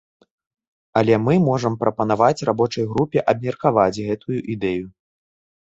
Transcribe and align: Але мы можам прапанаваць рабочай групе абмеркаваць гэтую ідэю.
Але 1.01 1.19
мы 1.25 1.33
можам 1.49 1.75
прапанаваць 1.83 2.45
рабочай 2.51 2.87
групе 2.95 3.23
абмеркаваць 3.35 4.03
гэтую 4.07 4.39
ідэю. 4.57 4.85